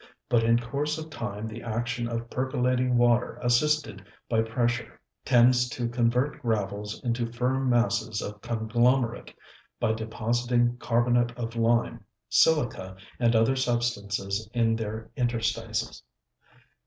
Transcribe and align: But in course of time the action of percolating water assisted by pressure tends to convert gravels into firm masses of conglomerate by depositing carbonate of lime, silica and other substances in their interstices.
But 0.29 0.43
in 0.43 0.57
course 0.57 0.97
of 0.97 1.11
time 1.11 1.47
the 1.47 1.61
action 1.61 2.07
of 2.07 2.27
percolating 2.27 2.97
water 2.97 3.37
assisted 3.43 4.03
by 4.27 4.41
pressure 4.41 4.99
tends 5.23 5.69
to 5.69 5.87
convert 5.87 6.41
gravels 6.41 6.99
into 7.03 7.31
firm 7.31 7.69
masses 7.69 8.19
of 8.19 8.41
conglomerate 8.41 9.31
by 9.79 9.93
depositing 9.93 10.77
carbonate 10.77 11.37
of 11.37 11.55
lime, 11.55 12.03
silica 12.29 12.95
and 13.19 13.35
other 13.35 13.55
substances 13.55 14.49
in 14.55 14.75
their 14.75 15.11
interstices. 15.15 16.01